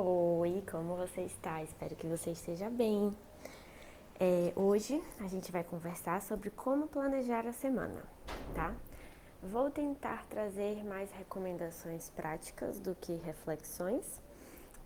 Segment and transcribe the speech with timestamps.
[0.00, 1.60] Oi, como você está?
[1.60, 3.12] Espero que você esteja bem.
[4.20, 8.04] É, hoje a gente vai conversar sobre como planejar a semana,
[8.54, 8.72] tá?
[9.42, 14.04] Vou tentar trazer mais recomendações práticas do que reflexões.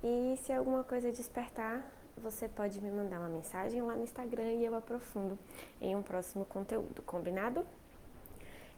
[0.00, 1.84] E se alguma coisa despertar,
[2.16, 5.36] você pode me mandar uma mensagem lá no Instagram e eu aprofundo
[5.80, 7.66] em um próximo conteúdo, combinado?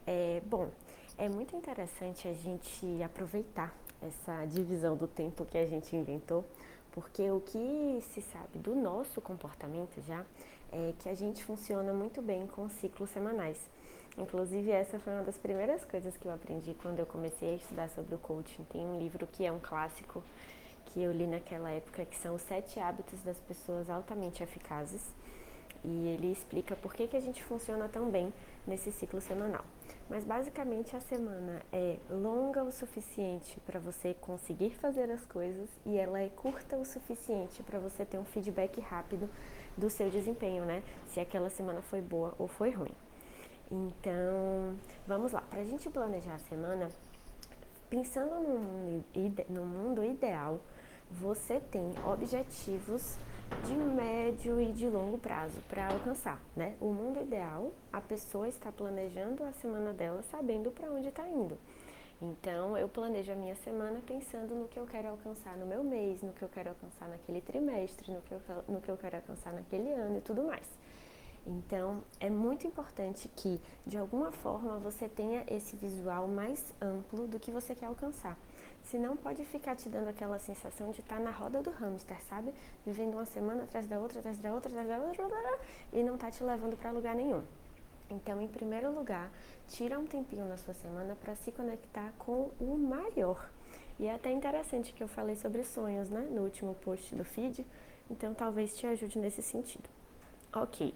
[0.06, 0.70] É, bom,
[1.18, 6.44] é muito interessante a gente aproveitar essa divisão do tempo que a gente inventou,
[6.92, 10.24] porque o que se sabe do nosso comportamento já
[10.72, 13.58] é que a gente funciona muito bem com ciclos semanais.
[14.16, 17.88] Inclusive, essa foi uma das primeiras coisas que eu aprendi quando eu comecei a estudar
[17.90, 18.64] sobre o coaching.
[18.64, 20.22] Tem um livro que é um clássico
[20.86, 25.02] que eu li naquela época, que são os sete hábitos das pessoas altamente eficazes.
[25.84, 28.32] E ele explica por que, que a gente funciona tão bem
[28.66, 29.64] nesse ciclo semanal.
[30.08, 35.96] Mas basicamente a semana é longa o suficiente para você conseguir fazer as coisas e
[35.96, 39.28] ela é curta o suficiente para você ter um feedback rápido
[39.76, 40.82] do seu desempenho, né?
[41.06, 42.94] Se aquela semana foi boa ou foi ruim.
[43.70, 45.40] Então, vamos lá.
[45.40, 46.90] Para a gente planejar a semana,
[47.88, 49.02] pensando no
[49.48, 50.60] no mundo ideal,
[51.10, 53.18] você tem objetivos
[53.66, 56.74] de médio e de longo prazo para alcançar, né?
[56.80, 61.58] O mundo ideal, a pessoa está planejando a semana dela sabendo para onde está indo.
[62.20, 66.22] Então, eu planejo a minha semana pensando no que eu quero alcançar no meu mês,
[66.22, 69.52] no que eu quero alcançar naquele trimestre, no que eu, no que eu quero alcançar
[69.52, 70.66] naquele ano e tudo mais.
[71.44, 77.40] Então, é muito importante que, de alguma forma, você tenha esse visual mais amplo do
[77.40, 78.38] que você quer alcançar.
[78.84, 82.52] Senão pode ficar te dando aquela sensação de estar tá na roda do hamster, sabe?
[82.84, 85.58] Vivendo uma semana atrás da outra, atrás da outra, atrás da outra,
[85.92, 87.42] e não tá te levando para lugar nenhum.
[88.10, 89.30] Então, em primeiro lugar,
[89.68, 93.48] tira um tempinho na sua semana para se conectar com o maior.
[93.98, 97.64] E é até interessante que eu falei sobre sonhos, né, no último post do feed,
[98.10, 99.88] então talvez te ajude nesse sentido.
[100.52, 100.94] Ok,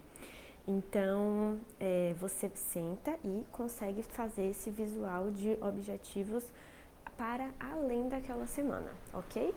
[0.66, 6.44] então é, você senta e consegue fazer esse visual de objetivos
[7.16, 9.54] para além daquela semana, ok?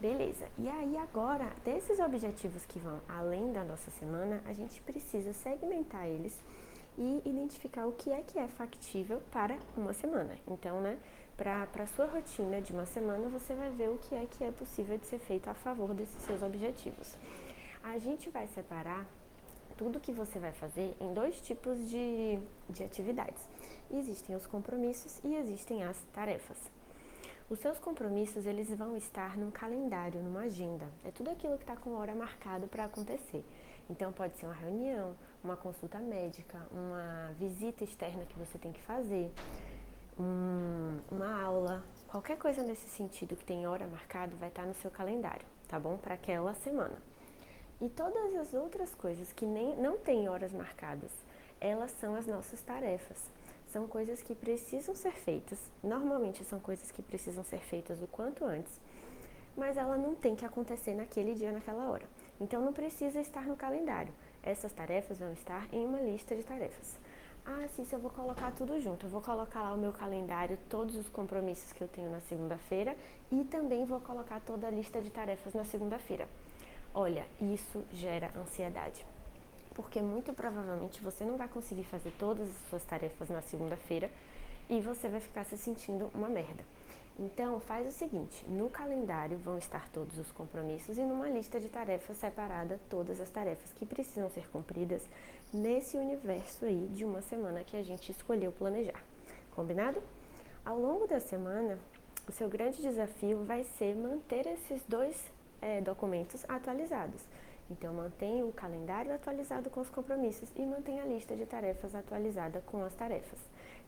[0.00, 0.48] Beleza.
[0.58, 6.06] E aí agora, desses objetivos que vão além da nossa semana, a gente precisa segmentar
[6.06, 6.38] eles
[6.96, 10.36] e identificar o que é que é factível para uma semana.
[10.46, 10.98] Então, né,
[11.36, 14.50] para a sua rotina de uma semana, você vai ver o que é que é
[14.50, 17.16] possível de ser feito a favor desses seus objetivos.
[17.82, 19.06] A gente vai separar
[19.76, 23.42] tudo que você vai fazer em dois tipos de, de atividades.
[23.90, 26.79] Existem os compromissos e existem as tarefas.
[27.50, 30.86] Os seus compromissos, eles vão estar num calendário, numa agenda.
[31.04, 33.44] É tudo aquilo que está com hora marcado para acontecer.
[33.90, 38.80] Então, pode ser uma reunião, uma consulta médica, uma visita externa que você tem que
[38.82, 39.32] fazer,
[40.16, 44.74] um, uma aula, qualquer coisa nesse sentido que tem hora marcada vai estar tá no
[44.74, 45.96] seu calendário, tá bom?
[45.96, 47.02] Para aquela semana.
[47.80, 51.10] E todas as outras coisas que nem, não têm horas marcadas,
[51.60, 53.18] elas são as nossas tarefas
[53.72, 55.58] são coisas que precisam ser feitas.
[55.82, 58.72] Normalmente são coisas que precisam ser feitas o quanto antes,
[59.56, 62.04] mas ela não tem que acontecer naquele dia, naquela hora.
[62.40, 64.12] Então não precisa estar no calendário.
[64.42, 66.98] Essas tarefas vão estar em uma lista de tarefas.
[67.44, 69.06] Ah, sim, se eu vou colocar tudo junto.
[69.06, 72.96] Eu vou colocar lá o meu calendário, todos os compromissos que eu tenho na segunda-feira
[73.30, 76.28] e também vou colocar toda a lista de tarefas na segunda-feira.
[76.92, 79.04] Olha, isso gera ansiedade
[79.74, 84.10] porque muito provavelmente você não vai conseguir fazer todas as suas tarefas na segunda-feira
[84.68, 86.64] e você vai ficar se sentindo uma merda.
[87.18, 91.68] Então, faz o seguinte: no calendário vão estar todos os compromissos e numa lista de
[91.68, 95.02] tarefas separada todas as tarefas que precisam ser cumpridas
[95.52, 99.02] nesse universo aí de uma semana que a gente escolheu planejar.
[99.54, 100.02] Combinado?
[100.64, 101.78] Ao longo da semana,
[102.28, 105.16] o seu grande desafio vai ser manter esses dois
[105.60, 107.20] é, documentos atualizados.
[107.70, 112.60] Então, mantenha o calendário atualizado com os compromissos e mantenha a lista de tarefas atualizada
[112.66, 113.38] com as tarefas.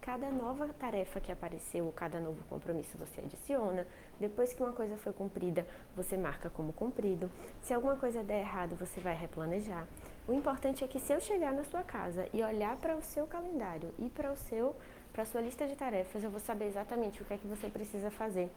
[0.00, 3.86] Cada nova tarefa que apareceu, cada novo compromisso você adiciona.
[4.18, 7.30] Depois que uma coisa foi cumprida, você marca como cumprido.
[7.60, 9.86] Se alguma coisa der errado, você vai replanejar.
[10.26, 13.26] O importante é que se eu chegar na sua casa e olhar para o seu
[13.26, 14.76] calendário e para o seu
[15.12, 18.10] para sua lista de tarefas, eu vou saber exatamente o que é que você precisa
[18.10, 18.50] fazer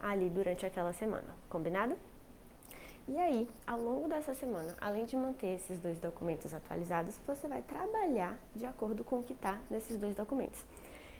[0.00, 1.36] ali durante aquela semana.
[1.48, 1.96] Combinado?
[3.10, 7.60] E aí, ao longo dessa semana, além de manter esses dois documentos atualizados, você vai
[7.60, 10.60] trabalhar de acordo com o que está nesses dois documentos.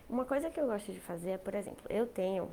[0.08, 2.48] Uma coisa que eu gosto de fazer é, por exemplo, eu tenho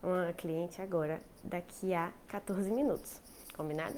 [0.00, 3.20] uma cliente agora daqui a 14 minutos,
[3.56, 3.96] combinado?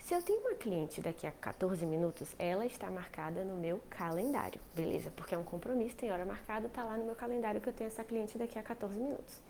[0.00, 4.60] Se eu tenho uma cliente daqui a 14 minutos, ela está marcada no meu calendário,
[4.74, 5.12] beleza?
[5.12, 7.86] Porque é um compromisso, tem hora marcada, está lá no meu calendário que eu tenho
[7.86, 9.40] essa cliente daqui a 14 minutos.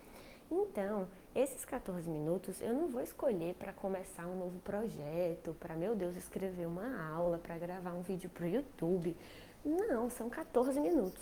[0.51, 5.95] Então, esses 14 minutos eu não vou escolher para começar um novo projeto, para, meu
[5.95, 9.15] Deus, escrever uma aula, para gravar um vídeo para o YouTube.
[9.63, 11.21] Não, são 14 minutos.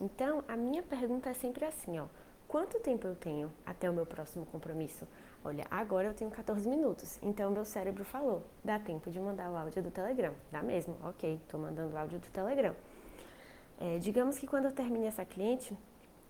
[0.00, 2.06] Então, a minha pergunta é sempre assim, ó.
[2.46, 5.06] Quanto tempo eu tenho até o meu próximo compromisso?
[5.44, 7.18] Olha, agora eu tenho 14 minutos.
[7.22, 10.34] Então, meu cérebro falou, dá tempo de mandar o áudio do Telegram.
[10.52, 12.74] Dá mesmo, ok, estou mandando o áudio do Telegram.
[13.80, 15.76] É, digamos que quando eu termine essa cliente,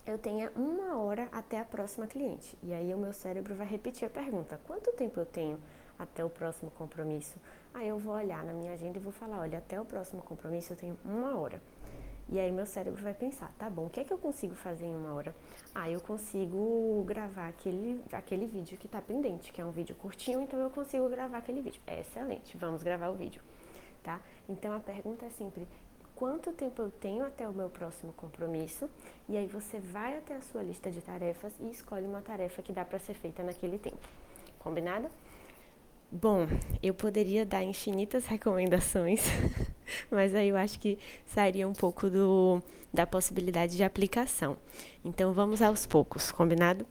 [0.06, 2.56] eu tenha uma hora até a próxima cliente.
[2.62, 5.58] E aí o meu cérebro vai repetir a pergunta: quanto tempo eu tenho
[5.98, 7.36] até o próximo compromisso?
[7.74, 10.72] Aí eu vou olhar na minha agenda e vou falar: olha, até o próximo compromisso
[10.72, 11.60] eu tenho uma hora.
[12.28, 14.84] E aí meu cérebro vai pensar, tá bom, o que é que eu consigo fazer
[14.84, 15.32] em uma hora?
[15.72, 20.40] Ah, eu consigo gravar aquele, aquele vídeo que está pendente, que é um vídeo curtinho,
[20.42, 21.80] então eu consigo gravar aquele vídeo.
[21.86, 23.40] É excelente, vamos gravar o vídeo,
[24.02, 24.20] tá?
[24.48, 25.68] Então a pergunta é sempre,
[26.16, 28.88] quanto tempo eu tenho até o meu próximo compromisso,
[29.28, 32.72] e aí você vai até a sua lista de tarefas e escolhe uma tarefa que
[32.72, 34.00] dá para ser feita naquele tempo.
[34.58, 35.08] Combinado?
[36.10, 36.46] Bom,
[36.82, 39.22] eu poderia dar infinitas recomendações,
[40.10, 42.62] mas aí eu acho que sairia um pouco do,
[42.94, 44.56] da possibilidade de aplicação.
[45.04, 46.86] Então vamos aos poucos, combinado?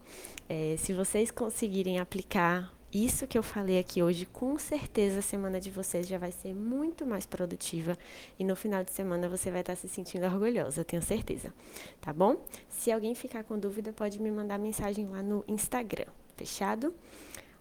[0.48, 5.60] É, se vocês conseguirem aplicar isso que eu falei aqui hoje, com certeza a semana
[5.60, 7.98] de vocês já vai ser muito mais produtiva
[8.40, 11.54] e no final de semana você vai estar se sentindo orgulhosa, tenho certeza.
[12.00, 12.38] Tá bom?
[12.70, 16.08] Se alguém ficar com dúvida, pode me mandar mensagem lá no Instagram.
[16.38, 16.96] Fechado?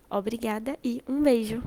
[0.09, 1.61] Obrigada e um beijo!